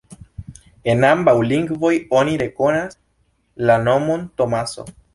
En 0.93 1.05
ambaŭ 1.09 1.35
lingvoj 1.51 1.93
oni 2.23 2.35
rekonas 2.45 2.99
la 3.69 3.81
nomon 3.89 4.29
Tomaso. 4.43 4.93